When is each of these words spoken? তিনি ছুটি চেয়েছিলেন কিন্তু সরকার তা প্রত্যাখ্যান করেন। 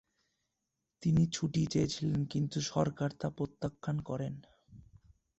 তিনি 1.03 1.23
ছুটি 1.27 1.61
চেয়েছিলেন 1.65 2.21
কিন্তু 2.25 2.57
সরকার 2.71 3.09
তা 3.11 3.27
প্রত্যাখ্যান 3.37 3.97
করেন। 3.99 4.33